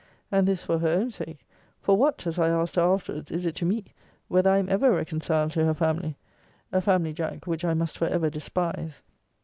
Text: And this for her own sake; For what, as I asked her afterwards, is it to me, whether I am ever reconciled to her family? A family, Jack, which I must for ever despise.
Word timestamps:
And 0.31 0.47
this 0.47 0.63
for 0.63 0.79
her 0.79 0.87
own 0.89 1.11
sake; 1.11 1.45
For 1.79 1.95
what, 1.95 2.25
as 2.25 2.39
I 2.39 2.49
asked 2.49 2.75
her 2.75 2.81
afterwards, 2.81 3.29
is 3.29 3.45
it 3.45 3.53
to 3.57 3.65
me, 3.67 3.93
whether 4.29 4.49
I 4.49 4.57
am 4.57 4.67
ever 4.67 4.91
reconciled 4.91 5.51
to 5.51 5.65
her 5.65 5.75
family? 5.75 6.17
A 6.71 6.81
family, 6.81 7.13
Jack, 7.13 7.45
which 7.45 7.63
I 7.63 7.75
must 7.75 7.99
for 7.99 8.07
ever 8.07 8.31
despise. 8.31 9.03